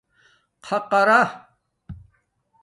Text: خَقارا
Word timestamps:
خَقارا 0.67 1.23